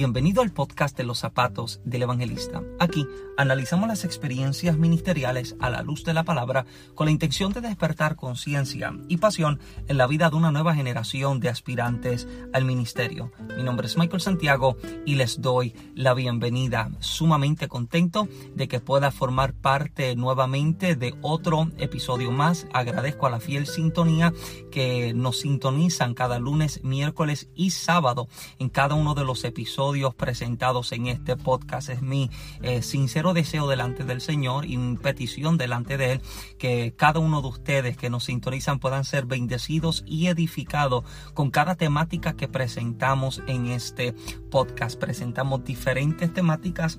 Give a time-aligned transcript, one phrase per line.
[0.00, 2.62] Bienvenido al podcast de los zapatos del evangelista.
[2.78, 3.06] Aquí
[3.36, 8.16] analizamos las experiencias ministeriales a la luz de la palabra con la intención de despertar
[8.16, 13.30] conciencia y pasión en la vida de una nueva generación de aspirantes al ministerio.
[13.58, 16.90] Mi nombre es Michael Santiago y les doy la bienvenida.
[17.00, 22.66] Sumamente contento de que pueda formar parte nuevamente de otro episodio más.
[22.72, 24.32] Agradezco a la fiel sintonía
[24.70, 30.92] que nos sintonizan cada lunes, miércoles y sábado en cada uno de los episodios presentados
[30.92, 31.90] en este podcast.
[31.90, 32.30] Es mi
[32.62, 36.22] eh, sincero deseo delante del Señor y mi petición delante de Él
[36.58, 41.04] que cada uno de ustedes que nos sintonizan puedan ser bendecidos y edificados
[41.34, 44.14] con cada temática que presentamos en este
[44.50, 44.98] podcast.
[44.98, 46.98] Presentamos diferentes temáticas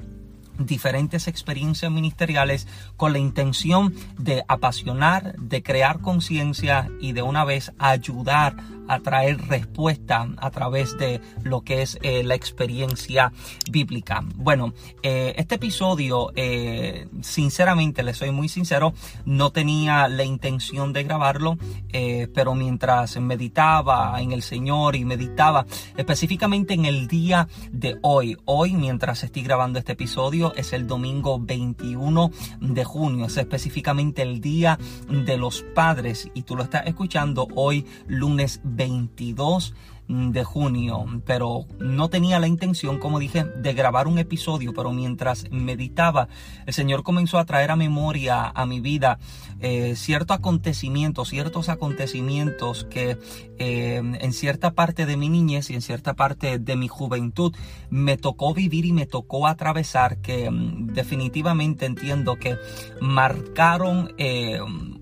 [0.66, 2.68] diferentes experiencias ministeriales
[2.98, 8.56] con la intención de apasionar, de crear conciencia y de una vez ayudar
[8.92, 13.32] a traer respuesta a través de lo que es eh, la experiencia
[13.72, 14.22] bíblica.
[14.36, 21.04] Bueno, eh, este episodio, eh, sinceramente, le soy muy sincero, no tenía la intención de
[21.04, 21.58] grabarlo,
[22.34, 28.74] pero mientras meditaba en el Señor y meditaba específicamente en el día de hoy, hoy
[28.74, 34.78] mientras estoy grabando este episodio es el domingo 21 de junio, es específicamente el día
[35.10, 39.76] de los padres y tú lo estás escuchando hoy lunes 22
[40.08, 45.50] de junio, pero no tenía la intención, como dije, de grabar un episodio, pero mientras
[45.52, 46.28] meditaba,
[46.66, 49.20] el Señor comenzó a traer a memoria a mi vida
[49.62, 53.18] eh, ciertos acontecimientos, ciertos acontecimientos que
[53.58, 57.56] eh, en cierta parte de mi niñez y en cierta parte de mi juventud
[57.90, 62.58] me tocó vivir y me tocó atravesar que mm, definitivamente entiendo que
[63.00, 64.60] marcaron eh,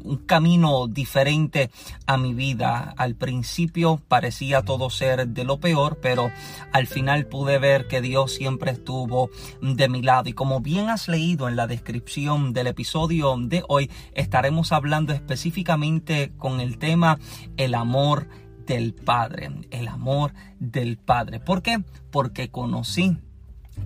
[0.10, 1.70] un camino diferente
[2.08, 2.94] a mi vida.
[2.98, 6.32] Al principio parecía todo ser de lo peor, pero
[6.74, 9.30] al final pude ver que Dios siempre estuvo
[9.62, 10.30] de mi lado.
[10.30, 16.32] Y como bien has leído en la descripción del episodio de hoy, estaremos hablando específicamente
[16.38, 17.20] con el tema
[17.58, 18.28] el amor
[18.66, 19.52] del Padre.
[19.70, 21.40] El amor del Padre.
[21.40, 21.84] ¿Por qué?
[22.12, 23.18] Porque conocí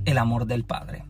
[0.05, 1.03] el amor del Padre.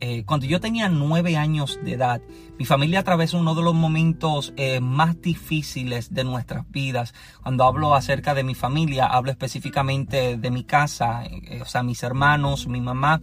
[0.00, 2.22] Eh, cuando yo tenía nueve años de edad,
[2.60, 7.14] mi familia atravesó uno de los momentos eh, más difíciles de nuestras vidas.
[7.42, 12.02] Cuando hablo acerca de mi familia, hablo específicamente de mi casa, eh, o sea, mis
[12.02, 13.22] hermanos, mi mamá.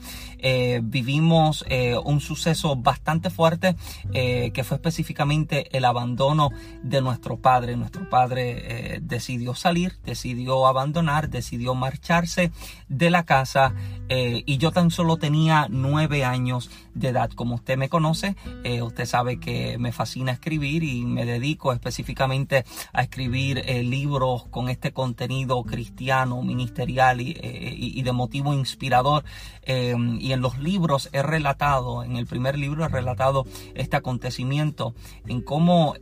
[0.81, 1.65] vivimos
[2.03, 3.75] un suceso bastante fuerte
[4.11, 6.49] que fue específicamente el abandono
[6.81, 7.75] de nuestro padre.
[7.75, 12.51] Nuestro padre decidió salir, decidió abandonar, decidió marcharse
[12.87, 13.73] de la casa
[14.09, 17.29] y yo tan solo tenía nueve años de edad.
[17.31, 22.63] Como usted me conoce, eh, usted sabe que me fascina escribir y me dedico específicamente
[22.93, 29.25] a escribir eh, libros con este contenido cristiano, ministerial y, eh, de motivo inspirador.
[29.65, 33.45] y en los libros he relatado, en el primer libro he relatado
[33.75, 34.95] este acontecimiento,
[35.27, 35.95] en cómo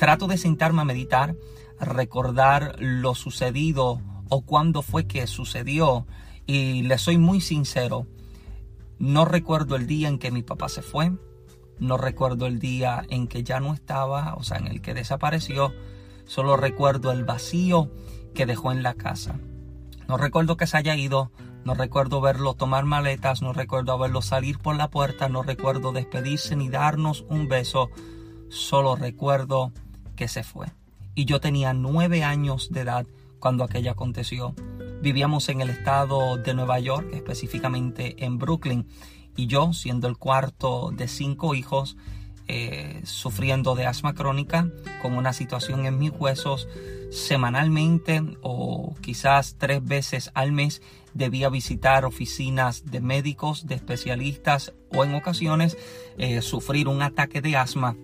[0.00, 1.36] trato de sentarme a meditar,
[1.78, 6.06] recordar lo sucedido o cuándo fue que sucedió.
[6.46, 8.06] Y le soy muy sincero,
[8.98, 11.12] no recuerdo el día en que mi papá se fue.
[11.80, 15.72] No recuerdo el día en que ya no estaba, o sea, en el que desapareció.
[16.26, 17.90] Solo recuerdo el vacío
[18.34, 19.40] que dejó en la casa.
[20.06, 21.32] No recuerdo que se haya ido.
[21.64, 23.42] No recuerdo verlo tomar maletas.
[23.42, 25.28] No recuerdo verlo salir por la puerta.
[25.28, 27.90] No recuerdo despedirse ni darnos un beso.
[28.48, 29.72] Solo recuerdo
[30.16, 30.66] que se fue.
[31.14, 33.06] Y yo tenía nueve años de edad
[33.38, 34.54] cuando aquello aconteció.
[35.02, 38.86] Vivíamos en el estado de Nueva York, específicamente en Brooklyn,
[39.40, 41.96] y yo, siendo el cuarto de cinco hijos,
[42.46, 44.68] eh, sufriendo de asma crónica,
[45.00, 46.68] con una situación en mis huesos,
[47.10, 50.82] semanalmente o quizás tres veces al mes
[51.14, 55.78] debía visitar oficinas de médicos, de especialistas o en ocasiones
[56.18, 57.96] eh, sufrir un ataque de asma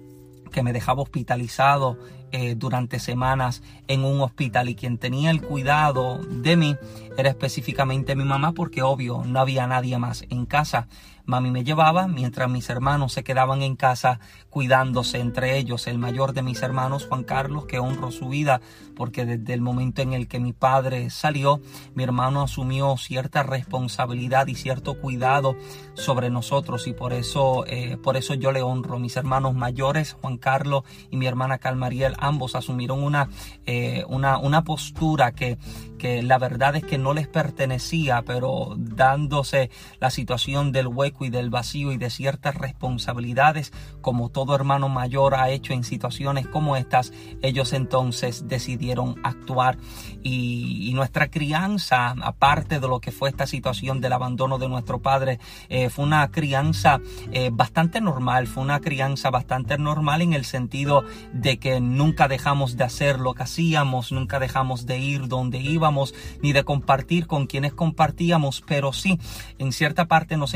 [0.53, 1.99] que me dejaba hospitalizado
[2.33, 6.77] eh, durante semanas en un hospital y quien tenía el cuidado de mí
[7.17, 10.89] era específicamente mi mamá porque obvio no había nadie más en casa.
[11.27, 15.89] Mami me llevaba mientras mis hermanos se quedaban en casa cuidándose entre ellos.
[15.89, 18.61] El mayor de mis hermanos, Juan Carlos, que honró su vida
[18.95, 21.61] porque desde el momento en el que mi padre salió,
[21.95, 25.57] mi hermano asumió cierta responsabilidad y cierto cuidado
[25.95, 28.99] sobre nosotros y por eso, eh, por eso yo le honro.
[28.99, 33.29] Mis hermanos mayores, Juan Carlos y mi hermana Calmariel, ambos asumieron una,
[33.67, 35.59] eh, una, una postura que,
[35.99, 39.71] que la verdad es que no les pertenecía, pero dándose
[40.01, 45.35] la situación del hueco y del vacío y de ciertas responsabilidades, como todo hermano mayor
[45.35, 49.79] ha hecho en situaciones como estas, ellos entonces decidieron actuar.
[50.23, 55.39] Y, nuestra crianza, aparte de lo que fue esta situación del abandono de nuestro padre,
[55.69, 57.01] eh, fue una crianza
[57.33, 61.05] eh, bastante normal, fue una crianza bastante normal en el sentido
[61.35, 66.15] de que nunca dejamos de hacer lo que hacíamos, nunca dejamos de ir donde íbamos,
[66.43, 69.19] ni de compartir con quienes compartíamos, pero sí,
[69.59, 70.55] en cierta parte nos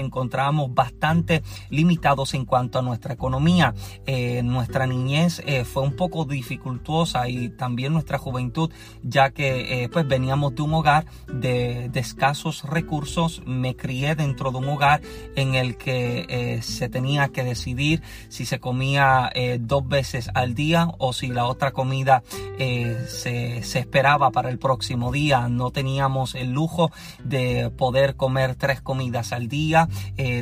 [0.50, 3.75] encontrábamos bastante limitados en cuanto a nuestra economía.
[4.06, 8.70] Eh, nuestra niñez fue un poco dificultuosa y también nuestra juventud,
[9.02, 14.69] ya que pues veníamos de un hogar de, escasos recursos, me crié dentro de un
[14.69, 15.00] hogar
[15.37, 20.55] en el que eh, se tenía que decidir si se comía eh, dos veces al
[20.55, 22.23] día o si la otra comida
[22.58, 25.49] eh, se, esperaba para el próximo día.
[25.49, 26.91] No teníamos el lujo
[27.25, 29.88] de poder comer tres comidas al día,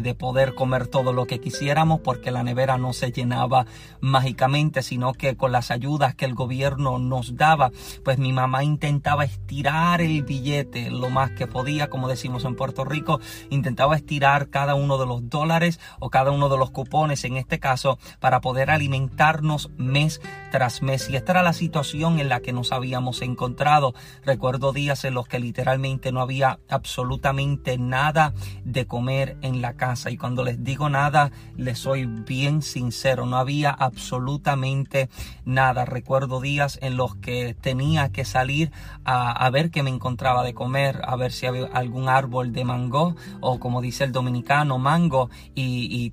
[0.00, 3.66] de poder comer todo lo que quisiéramos porque la nevera no se llenaba
[4.00, 7.70] mágicamente, sino que con las ayudas que el gobierno nos daba,
[8.04, 12.84] pues mi mamá intentaba estirar el billete lo más que podía, como decimos en Puerto
[12.84, 17.36] Rico, intentaba estirar cada uno de los dólares o cada uno de los cupones en
[17.36, 20.20] este caso para poder alimentarnos mes
[20.50, 21.08] tras mes.
[21.10, 23.94] Y esta era la situación en la que nos habíamos encontrado.
[24.24, 28.32] Recuerdo días en los que literalmente no había absolutamente nada
[28.64, 30.10] de comer en la casa.
[30.10, 35.08] Y cuando les digo nada, les soy bien sincero, no había absolutamente
[35.46, 35.86] nada.
[35.86, 38.70] Recuerdo días en los que tenía que salir
[39.04, 42.64] a, a ver qué me encontraba de comer, a ver si había algún árbol de
[42.64, 46.12] mango o como dice el dominicano, mango y, y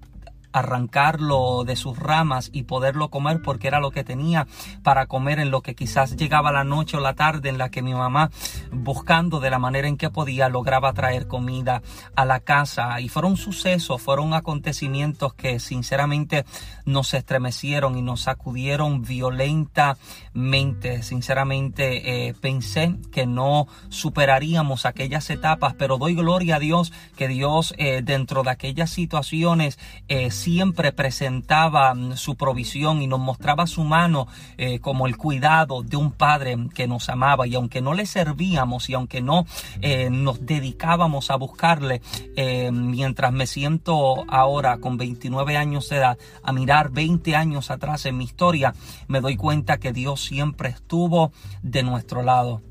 [0.56, 4.48] arrancarlo de sus ramas y poderlo comer porque era lo que tenía
[4.84, 7.82] para comer en lo que quizás llegaba la noche o la tarde en la que
[7.82, 8.32] mi mamá
[8.72, 11.82] buscando de la manera en que podía lograba traer comida
[12.16, 13.02] a la casa.
[13.02, 16.46] Y fueron sucesos, fueron acontecimientos que sinceramente
[16.86, 25.98] nos estremecieron y nos sacudieron violentamente, sinceramente eh, pensé que no superaríamos aquellas etapas, pero
[25.98, 32.18] doy gloria a Dios que Dios eh, dentro de aquellas situaciones eh, siempre presentaba mm,
[32.18, 34.28] su provisión y nos mostraba su mano
[34.60, 37.48] eh, como el cuidado de un padre que nos amaba.
[37.48, 39.48] Y aunque no le servíamos y aunque no
[39.82, 42.04] eh, nos dedicábamos a buscarle,
[42.36, 48.06] eh, mientras me siento ahora con 29 años de edad a mirar 20 años atrás
[48.06, 48.76] en mi historia,
[49.08, 51.32] me doy cuenta que Dios siempre estuvo
[51.64, 52.62] de nuestro lado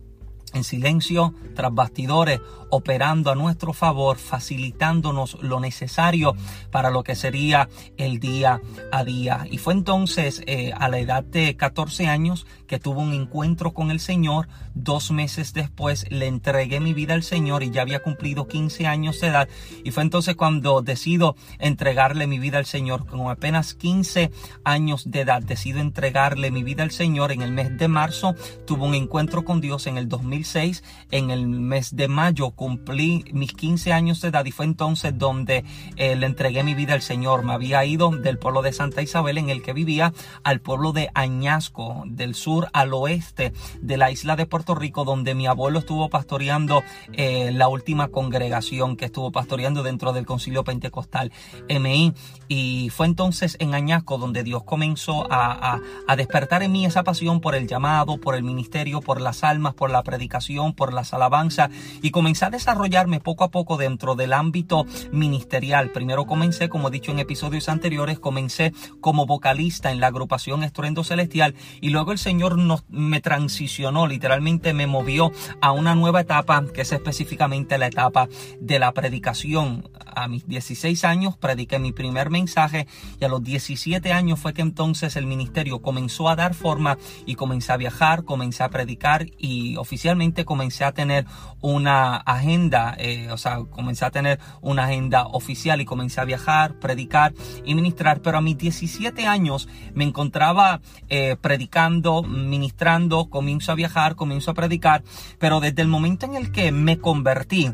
[0.55, 2.41] en silencio, tras bastidores,
[2.71, 6.35] operando a nuestro favor, facilitándonos lo necesario
[6.71, 8.61] para lo que sería el día
[8.91, 9.47] a día.
[9.51, 13.91] Y fue entonces eh, a la edad de 14 años que tuve un encuentro con
[13.91, 14.49] el Señor.
[14.75, 19.21] Dos meses después le entregué mi vida al Señor y ya había cumplido 15 años
[19.21, 19.49] de edad.
[19.85, 23.07] Y fue entonces cuando decido entregarle mi vida al Señor.
[23.07, 24.33] Con apenas 15
[24.65, 27.31] años de edad decido entregarle mi vida al Señor.
[27.31, 28.35] En el mes de marzo
[28.67, 30.09] tuve un encuentro con Dios en el
[30.45, 30.85] 2006.
[31.11, 35.65] En el mes de mayo cumplí mis 15 años de edad y fue entonces donde
[35.97, 37.45] eh, le entregué mi vida al Señor.
[37.45, 40.13] Me había ido del pueblo de Santa Isabel en el que vivía
[40.43, 45.35] al pueblo de Añasco del sur al oeste de la isla de Puerto Rico, donde
[45.35, 46.83] mi abuelo estuvo pastoreando
[47.13, 51.33] eh, la última congregación que estuvo pastoreando dentro del Concilio Pentecostal
[51.69, 52.13] MI.
[52.49, 55.81] Y fue entonces en Añasco donde Dios comenzó a,
[56.17, 59.91] despertar en mí esa pasión por el llamado, por el ministerio, por las almas, por
[59.91, 60.34] la predicación,
[60.77, 61.71] por las alabanzas.
[62.03, 65.91] Y comencé a desarrollarme poco a poco dentro del ámbito ministerial.
[65.91, 71.05] Primero comencé, como he dicho en episodios anteriores, comencé como vocalista en la agrupación Estruendo
[71.05, 72.57] Celestial y luego el Señor
[72.89, 78.29] me transicionó, literalmente me movió a una nueva etapa, que es específicamente la etapa
[78.61, 79.89] de la predicación.
[80.17, 82.87] A mis 16 años prediqué mi primer mensaje
[83.21, 87.35] y a los 17 años fue que entonces el ministerio comenzó a dar forma y
[87.35, 90.14] comencé a viajar, comencé a predicar y oficialmente
[90.45, 91.27] comencé a tener
[91.61, 96.79] una agenda, eh, o sea, comencé a tener una agenda oficial y comencé a viajar,
[96.79, 97.33] predicar
[97.65, 104.15] y ministrar, pero a mis 17 años me encontraba eh, predicando, ministrando, comienzo a viajar,
[104.15, 105.03] comienzo a predicar,
[105.39, 107.73] pero desde el momento en el que me convertí,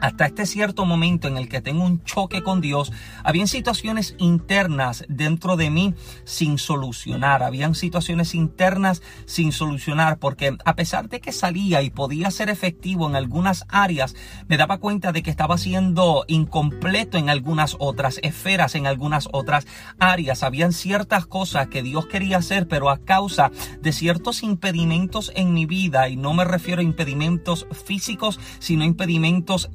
[0.00, 2.92] hasta este cierto momento en el que tengo un choque con Dios,
[3.24, 5.94] habían situaciones internas dentro de mí
[6.24, 12.30] sin solucionar, habían situaciones internas sin solucionar, porque a pesar de que salía y podía
[12.30, 14.14] ser efectivo en algunas áreas,
[14.48, 19.66] me daba cuenta de que estaba siendo incompleto en algunas otras esferas, en algunas otras
[19.98, 20.42] áreas.
[20.42, 25.66] Habían ciertas cosas que Dios quería hacer, pero a causa de ciertos impedimentos en mi
[25.66, 29.70] vida, y no me refiero a impedimentos físicos, sino impedimentos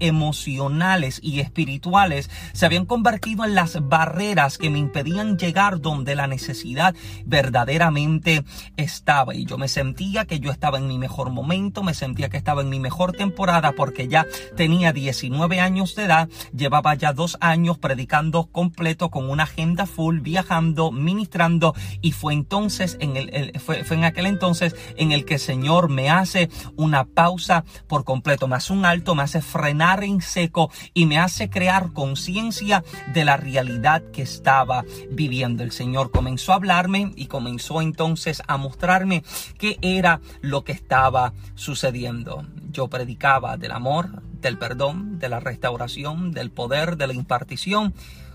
[1.21, 6.95] y espirituales se habían convertido en las barreras que me impedían llegar donde la necesidad
[7.25, 8.43] verdaderamente
[8.77, 9.35] estaba.
[9.35, 12.61] Y yo me sentía que yo estaba en mi mejor momento, me sentía que estaba
[12.61, 17.77] en mi mejor temporada porque ya tenía 19 años de edad, llevaba ya dos años
[17.77, 23.97] predicando completo con una agenda full, viajando, ministrando y fue entonces en el, fue, fue
[23.97, 28.55] en aquel entonces en el que el Señor me hace una pausa por completo, me
[28.55, 33.37] hace un alto, me hace frenar en seco y me hace crear conciencia de la
[33.37, 35.63] realidad que estaba viviendo.
[35.63, 39.23] El Señor comenzó a hablarme y comenzó entonces a mostrarme
[39.57, 42.45] qué era lo que estaba sucediendo.
[42.71, 47.93] Yo predicaba del amor, del perdón, de la restauración, del poder, de la impartición,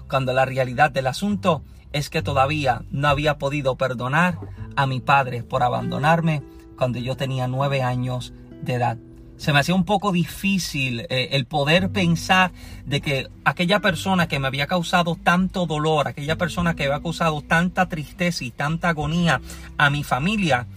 [0.09, 4.38] cuando la realidad del asunto es que todavía no había podido perdonar
[4.76, 6.42] a mi padre por abandonarme
[6.76, 8.32] cuando yo tenía nueve años
[8.62, 8.99] de edad.
[9.42, 12.52] Se me hacía un poco difícil eh, el poder pensar
[12.87, 17.42] de que aquella persona que me había causado tanto dolor, aquella persona que había causado
[17.42, 19.40] tanta tristeza y tanta agonía
[19.78, 20.68] a mi familia,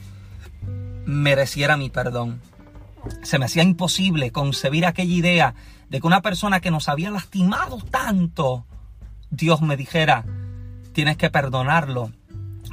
[1.05, 2.41] mereciera mi perdón.
[3.21, 5.53] Se me hacía imposible concebir aquella idea
[5.89, 8.65] de que una persona que nos había lastimado tanto,
[9.29, 10.25] Dios me dijera,
[10.91, 12.13] tienes que perdonarlo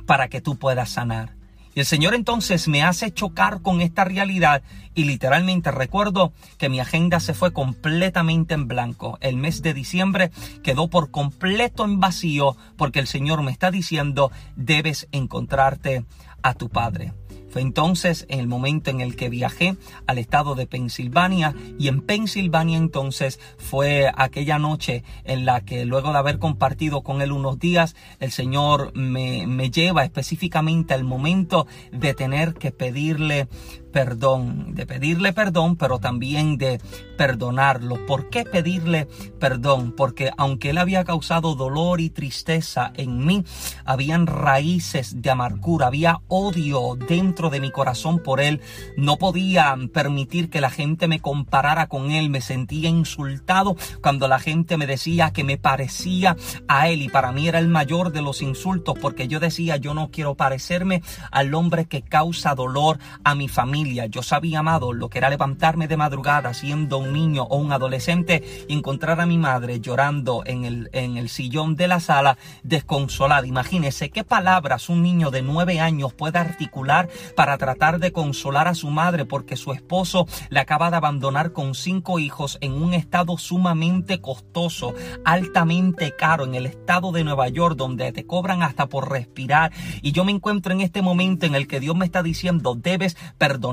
[0.07, 1.42] para que tú puedas sanar.
[1.75, 4.63] Y el Señor entonces me hace chocar con esta realidad
[4.95, 9.19] y literalmente recuerdo que mi agenda se fue completamente en blanco.
[9.21, 10.31] El mes de diciembre
[10.63, 16.05] quedó por completo en vacío porque el Señor me está diciendo debes encontrarte
[16.43, 17.13] a tu Padre.
[17.53, 22.01] Fue entonces en el momento en el que viajé al estado de Pensilvania y en
[22.01, 27.59] Pensilvania entonces fue aquella noche en la que luego de haber compartido con él unos
[27.59, 33.49] días, el Señor me, me lleva específicamente al momento de tener que pedirle
[33.93, 36.81] perdón, de pedirle perdón, pero también de
[37.17, 38.05] perdonarlo.
[38.07, 39.07] ¿Por qué pedirle
[39.39, 39.93] perdón?
[39.93, 43.45] Porque aunque él había causado dolor y tristeza en mí,
[43.85, 48.61] habían raíces de amargura, había odio dentro de mi corazón por él.
[48.97, 52.31] No podía permitir que la gente me comparara con él.
[52.31, 57.33] Me sentía insultado cuando la gente me decía que me parecía a él y para
[57.33, 61.55] mí era el mayor de los insultos porque yo decía yo no quiero parecerme al
[61.55, 65.97] hombre que causa dolor a mi familia yo sabía, amado, lo que era levantarme de
[65.97, 70.91] madrugada siendo un niño o un adolescente y encontrar a mi madre llorando en el,
[70.93, 73.47] en el sillón de la sala desconsolada.
[73.47, 78.75] Imagínese qué palabras un niño de nueve años puede articular para tratar de consolar a
[78.75, 83.39] su madre porque su esposo le acaba de abandonar con cinco hijos en un estado
[83.39, 89.11] sumamente costoso, altamente caro, en el estado de Nueva York, donde te cobran hasta por
[89.11, 89.73] respirar.
[90.03, 93.17] Y yo me encuentro en este momento en el que Dios me está diciendo, debes
[93.39, 93.72] perdonar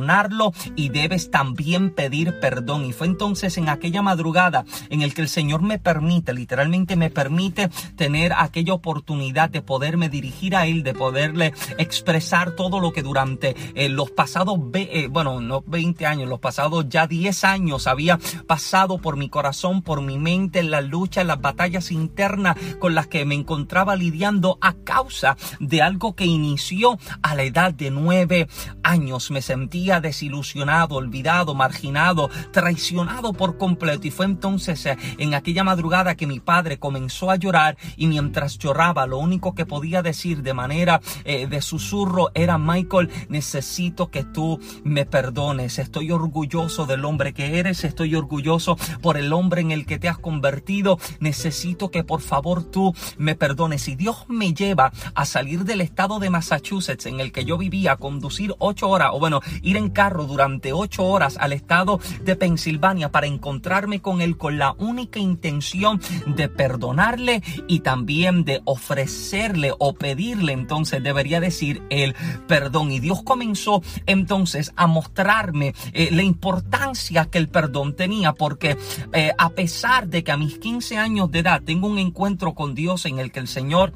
[0.75, 2.85] y debes también pedir perdón.
[2.85, 7.09] Y fue entonces en aquella madrugada en el que el Señor me permite, literalmente me
[7.09, 13.03] permite tener aquella oportunidad de poderme dirigir a Él, de poderle expresar todo lo que
[13.03, 18.19] durante eh, los pasados, eh, bueno, no 20 años, los pasados ya 10 años había
[18.47, 22.95] pasado por mi corazón, por mi mente, en la lucha, en las batallas internas con
[22.95, 27.91] las que me encontraba lidiando a causa de algo que inició a la edad de
[27.91, 28.47] 9
[28.83, 29.31] años.
[29.31, 34.05] Me sentía desilusionado, olvidado, marginado, traicionado por completo.
[34.05, 38.59] Y fue entonces eh, en aquella madrugada que mi padre comenzó a llorar y mientras
[38.59, 44.23] lloraba lo único que podía decir de manera eh, de susurro era Michael, necesito que
[44.23, 45.79] tú me perdones.
[45.79, 50.09] Estoy orgulloso del hombre que eres, estoy orgulloso por el hombre en el que te
[50.09, 50.99] has convertido.
[51.19, 53.87] Necesito que por favor tú me perdones.
[53.87, 57.93] Y Dios me lleva a salir del estado de Massachusetts en el que yo vivía,
[57.93, 62.35] a conducir ocho horas, o bueno, ir en carro durante ocho horas al estado de
[62.35, 69.73] Pensilvania para encontrarme con él con la única intención de perdonarle y también de ofrecerle
[69.79, 72.15] o pedirle entonces debería decir el
[72.47, 72.91] perdón.
[72.91, 78.77] Y Dios comenzó entonces a mostrarme eh, la importancia que el perdón tenía porque
[79.13, 82.75] eh, a pesar de que a mis 15 años de edad tengo un encuentro con
[82.75, 83.93] Dios en el que el Señor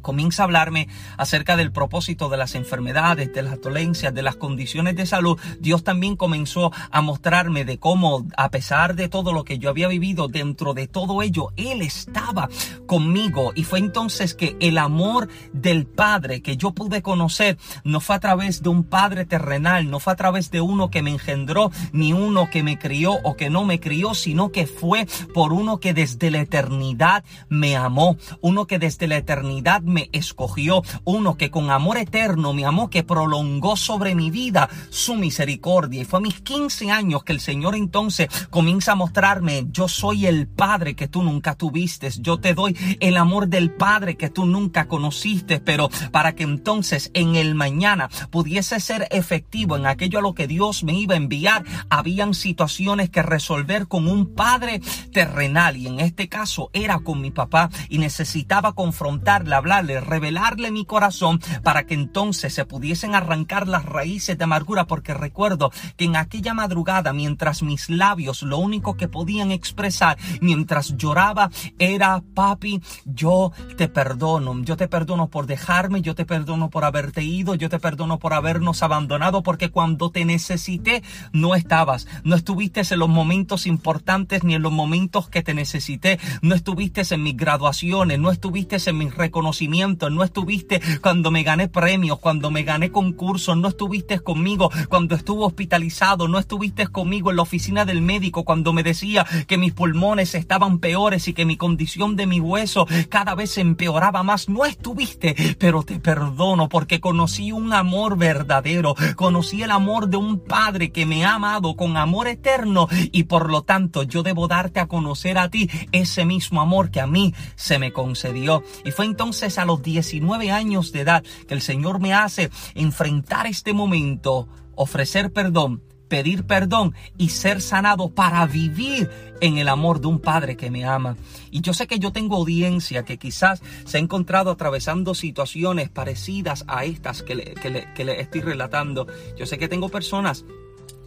[0.00, 4.96] comienza a hablarme acerca del propósito de las enfermedades, de las dolencias, de las condiciones
[4.96, 9.58] de salud, Dios también comenzó a mostrarme de cómo, a pesar de todo lo que
[9.58, 12.48] yo había vivido, dentro de todo ello, Él estaba
[12.86, 13.52] conmigo.
[13.54, 18.20] Y fue entonces que el amor del Padre que yo pude conocer no fue a
[18.20, 22.12] través de un Padre terrenal, no fue a través de uno que me engendró, ni
[22.12, 25.94] uno que me crió o que no me crió, sino que fue por uno que
[25.94, 31.70] desde la eternidad me amó, uno que desde la eternidad me escogió, uno que con
[31.70, 36.02] amor eterno me amó, que prolongó sobre mi vida su misericordia.
[36.02, 40.26] Y fue a mis 15 años que el Señor entonces comienza a mostrarme, yo soy
[40.26, 44.46] el Padre que tú nunca tuviste, yo te doy el amor del Padre que tú
[44.46, 50.22] nunca conociste, pero para que entonces en el mañana pudiese ser efectivo en aquello a
[50.22, 54.80] lo que Dios me iba a enviar, habían situaciones que resolver con un Padre
[55.12, 60.84] terrenal y en este caso era con mi papá y necesitaba confrontarle, hablarle, revelarle mi
[60.84, 66.16] corazón para que entonces se pudiesen arrancar las raíces de amargura porque recuerdo que en
[66.16, 73.52] aquella madrugada mientras mis labios lo único que podían expresar mientras lloraba era papi yo
[73.76, 77.78] te perdono yo te perdono por dejarme yo te perdono por haberte ido yo te
[77.78, 83.66] perdono por habernos abandonado porque cuando te necesité no estabas no estuviste en los momentos
[83.66, 88.76] importantes ni en los momentos que te necesité no estuviste en mis graduaciones no estuviste
[88.86, 94.20] en mis reconocimientos no estuviste cuando me gané premios cuando me gané concursos no estuviste
[94.20, 99.26] conmigo cuando estuve hospitalizado no estuviste conmigo en la oficina del médico cuando me decía
[99.46, 104.22] que mis pulmones estaban peores y que mi condición de mi hueso cada vez empeoraba
[104.22, 104.48] más.
[104.48, 108.94] No estuviste, pero te perdono porque conocí un amor verdadero.
[109.16, 113.50] Conocí el amor de un Padre que me ha amado con amor eterno y por
[113.50, 117.34] lo tanto yo debo darte a conocer a ti ese mismo amor que a mí
[117.56, 118.62] se me concedió.
[118.84, 123.46] Y fue entonces a los 19 años de edad que el Señor me hace enfrentar
[123.46, 129.08] este momento, ofrecer perdón pedir perdón y ser sanado para vivir
[129.40, 131.16] en el amor de un padre que me ama.
[131.50, 136.64] Y yo sé que yo tengo audiencia que quizás se ha encontrado atravesando situaciones parecidas
[136.66, 139.06] a estas que le, que le estoy relatando.
[139.38, 140.44] Yo sé que tengo personas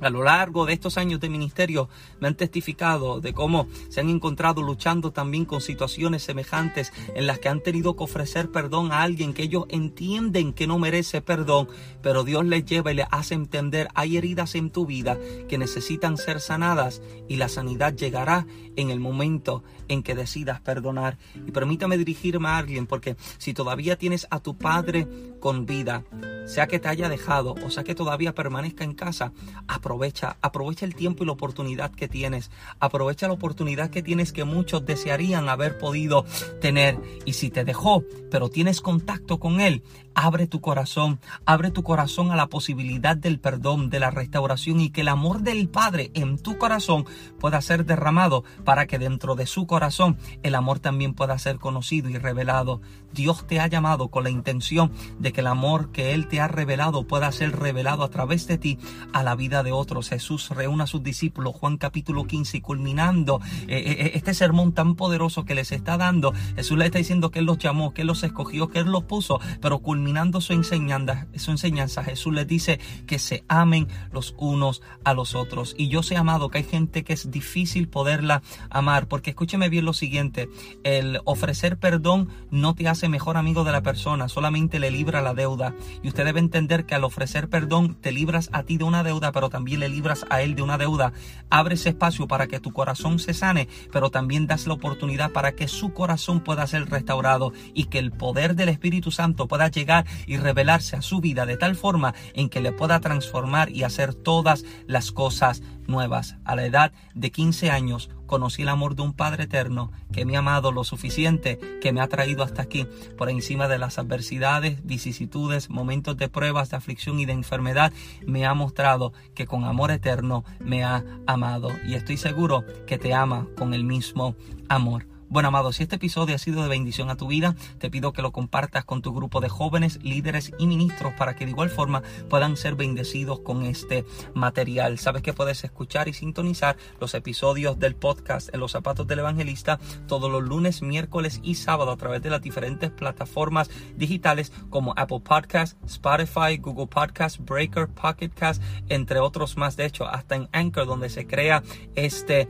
[0.05, 4.09] a lo largo de estos años de ministerio me han testificado de cómo se han
[4.09, 9.03] encontrado luchando también con situaciones semejantes en las que han tenido que ofrecer perdón a
[9.03, 11.67] alguien que ellos entienden que no merece perdón,
[12.01, 15.17] pero Dios les lleva y les hace entender hay heridas en tu vida
[15.47, 18.45] que necesitan ser sanadas y la sanidad llegará
[18.75, 21.17] en el momento en que decidas perdonar.
[21.47, 25.07] Y permítame dirigirme a alguien porque si todavía tienes a tu padre
[25.39, 26.03] con vida,
[26.45, 29.31] sea que te haya dejado o sea que todavía permanezca en casa,
[29.67, 32.51] aprovecha, aprovecha el tiempo y la oportunidad que tienes.
[32.79, 36.25] Aprovecha la oportunidad que tienes que muchos desearían haber podido
[36.61, 36.97] tener.
[37.25, 39.83] Y si te dejó, pero tienes contacto con él,
[40.15, 44.89] abre tu corazón, abre tu corazón a la posibilidad del perdón, de la restauración y
[44.89, 47.05] que el amor del Padre en tu corazón
[47.39, 52.09] pueda ser derramado para que dentro de su corazón el amor también pueda ser conocido
[52.09, 52.81] y revelado.
[53.13, 56.47] Dios te ha llamado con la intención de que el amor que Él te ha
[56.47, 58.79] revelado pueda ser revelado a través de ti
[59.13, 60.09] a la vida de otros.
[60.09, 64.73] Jesús reúne a sus discípulos, Juan capítulo 15, y culminando eh, eh, eh, este sermón
[64.73, 68.01] tan poderoso que les está dando, Jesús le está diciendo que Él los llamó, que
[68.01, 70.02] Él los escogió, que Él los puso, pero culminando
[70.41, 75.75] su enseñanza, su enseñanza Jesús les dice que se amen los unos a los otros.
[75.77, 79.85] Y yo sé, amado, que hay gente que es difícil poderla amar, porque escúcheme bien
[79.85, 80.49] lo siguiente,
[80.83, 85.33] el ofrecer perdón no te hace mejor amigo de la persona, solamente le libra la
[85.33, 85.73] deuda.
[86.01, 89.31] Y usted debe entender que al ofrecer perdón te libras a ti de una deuda,
[89.31, 91.13] pero también le libras a él de una deuda.
[91.49, 95.53] Abre ese espacio para que tu corazón se sane, pero también das la oportunidad para
[95.53, 99.92] que su corazón pueda ser restaurado y que el poder del Espíritu Santo pueda llegar
[100.25, 104.13] y revelarse a su vida de tal forma en que le pueda transformar y hacer
[104.13, 106.37] todas las cosas nuevas.
[106.45, 110.35] A la edad de 15 años conocí el amor de un Padre eterno que me
[110.35, 114.83] ha amado lo suficiente, que me ha traído hasta aquí, por encima de las adversidades,
[114.83, 117.93] vicisitudes, momentos de pruebas, de aflicción y de enfermedad,
[118.25, 121.69] me ha mostrado que con amor eterno me ha amado.
[121.85, 124.35] Y estoy seguro que te ama con el mismo
[124.69, 125.12] amor.
[125.33, 128.21] Bueno, amado, si este episodio ha sido de bendición a tu vida, te pido que
[128.21, 132.03] lo compartas con tu grupo de jóvenes, líderes y ministros para que de igual forma
[132.29, 134.99] puedan ser bendecidos con este material.
[134.99, 139.79] Sabes que puedes escuchar y sintonizar los episodios del podcast en los zapatos del evangelista
[140.05, 145.21] todos los lunes, miércoles y sábado a través de las diferentes plataformas digitales como Apple
[145.21, 149.77] Podcasts, Spotify, Google Podcasts, Breaker, Pocket Cast, entre otros más.
[149.77, 151.63] De hecho, hasta en Anchor donde se crea
[151.95, 152.47] este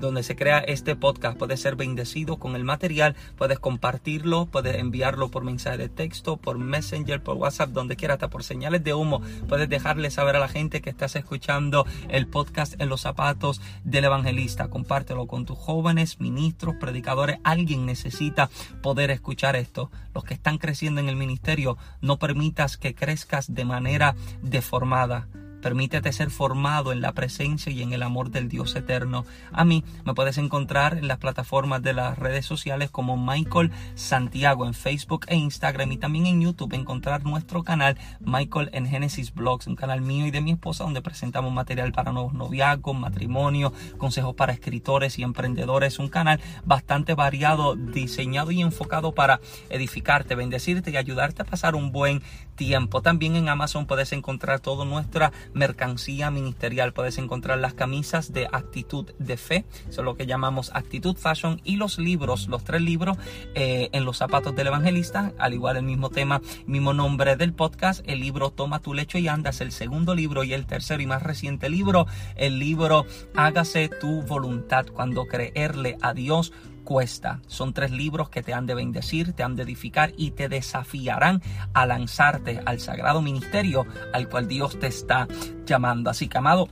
[0.00, 1.38] donde se crea este podcast.
[1.38, 6.58] Puedes ser bendecido con el material, puedes compartirlo, puedes enviarlo por mensaje de texto, por
[6.58, 9.20] Messenger, por WhatsApp, donde quiera, hasta por señales de humo.
[9.48, 14.04] Puedes dejarle saber a la gente que estás escuchando el podcast en los zapatos del
[14.04, 14.68] evangelista.
[14.68, 17.38] Compártelo con tus jóvenes, ministros, predicadores.
[17.44, 18.50] Alguien necesita
[18.82, 19.90] poder escuchar esto.
[20.14, 25.28] Los que están creciendo en el ministerio, no permitas que crezcas de manera deformada
[25.66, 29.24] Permítete ser formado en la presencia y en el amor del Dios eterno.
[29.50, 34.64] A mí me puedes encontrar en las plataformas de las redes sociales como Michael Santiago
[34.64, 39.66] en Facebook e Instagram y también en YouTube encontrar nuestro canal Michael en Genesis Blogs,
[39.66, 44.36] un canal mío y de mi esposa donde presentamos material para nuevos noviazgos, matrimonio, consejos
[44.36, 50.96] para escritores y emprendedores, un canal bastante variado, diseñado y enfocado para edificarte, bendecirte y
[50.96, 52.22] ayudarte a pasar un buen
[52.54, 53.02] tiempo.
[53.02, 59.10] También en Amazon puedes encontrar toda nuestra mercancía ministerial, puedes encontrar las camisas de actitud
[59.18, 63.16] de fe, eso es lo que llamamos actitud fashion y los libros, los tres libros
[63.54, 68.04] eh, en los zapatos del evangelista, al igual el mismo tema, mismo nombre del podcast,
[68.06, 71.22] el libro Toma tu lecho y andas, el segundo libro y el tercero y más
[71.22, 76.52] reciente libro, el libro Hágase tu voluntad cuando creerle a Dios
[76.86, 77.40] cuesta.
[77.48, 81.42] Son tres libros que te han de bendecir, te han de edificar y te desafiarán
[81.74, 85.28] a lanzarte al sagrado ministerio al cual Dios te está
[85.66, 86.08] llamando.
[86.08, 86.68] Así que, amado,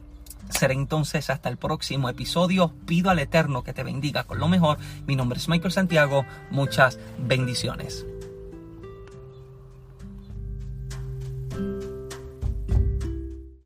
[0.49, 2.73] será entonces hasta el próximo episodio.
[2.87, 4.79] Pido al Eterno que te bendiga con lo mejor.
[5.07, 6.25] Mi nombre es Michael Santiago.
[6.51, 8.07] Muchas bendiciones.